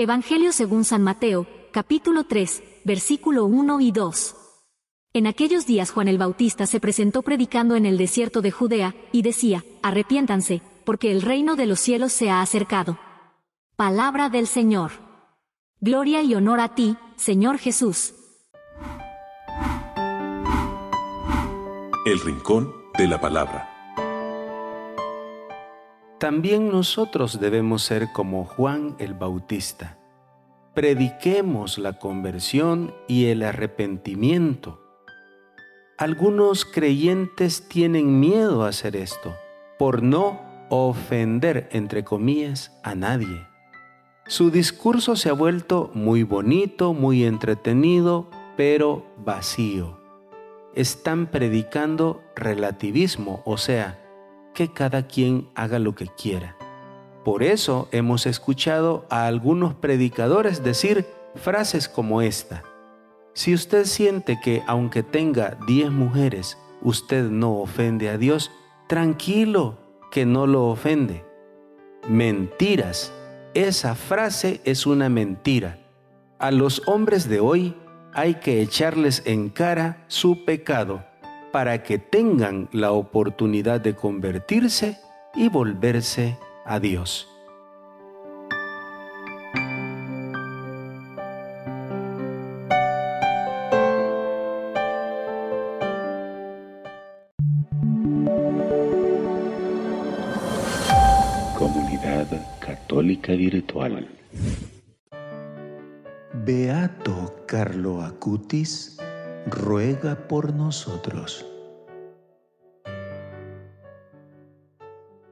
Evangelio 0.00 0.52
según 0.52 0.84
San 0.84 1.02
Mateo, 1.02 1.48
capítulo 1.72 2.22
3, 2.22 2.62
versículo 2.84 3.46
1 3.46 3.80
y 3.80 3.90
2. 3.90 4.36
En 5.12 5.26
aquellos 5.26 5.66
días 5.66 5.90
Juan 5.90 6.06
el 6.06 6.18
Bautista 6.18 6.66
se 6.66 6.78
presentó 6.78 7.22
predicando 7.22 7.74
en 7.74 7.84
el 7.84 7.98
desierto 7.98 8.40
de 8.40 8.52
Judea, 8.52 8.94
y 9.10 9.22
decía, 9.22 9.64
arrepiéntanse, 9.82 10.62
porque 10.84 11.10
el 11.10 11.20
reino 11.20 11.56
de 11.56 11.66
los 11.66 11.80
cielos 11.80 12.12
se 12.12 12.30
ha 12.30 12.42
acercado. 12.42 12.96
Palabra 13.74 14.28
del 14.28 14.46
Señor. 14.46 14.92
Gloria 15.80 16.22
y 16.22 16.36
honor 16.36 16.60
a 16.60 16.76
ti, 16.76 16.96
Señor 17.16 17.58
Jesús. 17.58 18.14
El 22.06 22.20
Rincón 22.20 22.72
de 22.96 23.08
la 23.08 23.20
Palabra. 23.20 23.77
También 26.18 26.70
nosotros 26.70 27.40
debemos 27.40 27.82
ser 27.82 28.12
como 28.12 28.44
Juan 28.44 28.96
el 28.98 29.14
Bautista. 29.14 29.98
Prediquemos 30.74 31.78
la 31.78 31.98
conversión 31.98 32.94
y 33.06 33.26
el 33.26 33.42
arrepentimiento. 33.42 34.80
Algunos 35.96 36.64
creyentes 36.64 37.68
tienen 37.68 38.20
miedo 38.20 38.64
a 38.64 38.68
hacer 38.68 38.96
esto, 38.96 39.34
por 39.78 40.02
no 40.02 40.40
ofender, 40.70 41.68
entre 41.72 42.04
comillas, 42.04 42.78
a 42.82 42.94
nadie. 42.94 43.46
Su 44.26 44.50
discurso 44.50 45.16
se 45.16 45.30
ha 45.30 45.32
vuelto 45.32 45.90
muy 45.94 46.22
bonito, 46.22 46.92
muy 46.92 47.24
entretenido, 47.24 48.28
pero 48.56 49.06
vacío 49.24 49.98
están 50.78 51.26
predicando 51.26 52.22
relativismo, 52.36 53.42
o 53.44 53.56
sea, 53.58 53.98
que 54.58 54.72
cada 54.72 55.06
quien 55.06 55.48
haga 55.54 55.78
lo 55.78 55.94
que 55.94 56.08
quiera. 56.08 56.56
Por 57.24 57.44
eso 57.44 57.88
hemos 57.92 58.26
escuchado 58.26 59.06
a 59.08 59.28
algunos 59.28 59.74
predicadores 59.74 60.64
decir 60.64 61.06
frases 61.36 61.88
como 61.88 62.22
esta. 62.22 62.64
Si 63.34 63.54
usted 63.54 63.84
siente 63.84 64.40
que 64.42 64.64
aunque 64.66 65.04
tenga 65.04 65.56
10 65.68 65.92
mujeres, 65.92 66.58
usted 66.82 67.30
no 67.30 67.52
ofende 67.60 68.08
a 68.08 68.18
Dios, 68.18 68.50
tranquilo, 68.88 69.78
que 70.10 70.26
no 70.26 70.48
lo 70.48 70.66
ofende. 70.66 71.24
Mentiras. 72.08 73.12
Esa 73.54 73.94
frase 73.94 74.60
es 74.64 74.86
una 74.86 75.08
mentira. 75.08 75.78
A 76.40 76.50
los 76.50 76.82
hombres 76.88 77.28
de 77.28 77.38
hoy 77.38 77.76
hay 78.12 78.34
que 78.34 78.60
echarles 78.60 79.22
en 79.24 79.50
cara 79.50 80.04
su 80.08 80.44
pecado 80.44 81.07
para 81.52 81.82
que 81.82 81.98
tengan 81.98 82.68
la 82.72 82.92
oportunidad 82.92 83.80
de 83.80 83.94
convertirse 83.94 84.98
y 85.34 85.48
volverse 85.48 86.36
a 86.64 86.80
Dios. 86.80 87.28
Comunidad 101.58 102.26
Católica 102.60 103.32
Virtual. 103.32 104.08
Beato 106.44 107.44
Carlo 107.46 108.02
Acutis, 108.02 108.98
ruega 109.46 110.28
por 110.28 110.52
nosotros. 110.54 111.44